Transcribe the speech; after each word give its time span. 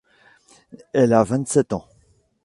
elle 0.93 1.13
a 1.13 1.21
vingt-sept 1.23 1.73
ans. 1.73 1.87